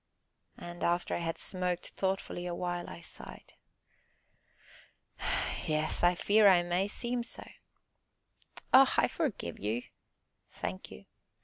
And, 0.57 0.81
after 0.81 1.13
I 1.13 1.19
had 1.19 1.37
smoked 1.37 1.89
thoughtfully 1.89 2.47
awhile, 2.47 2.89
I 2.89 3.01
sighed. 3.01 3.53
"Yes, 5.67 6.01
I 6.01 6.15
fear 6.15 6.47
I 6.47 6.63
may 6.63 6.87
seem 6.87 7.21
so." 7.21 7.47
"Oh, 8.73 8.91
I 8.97 9.07
forgive 9.07 9.59
you!" 9.59 9.83
"Thank 10.49 10.89
you." 10.89 11.05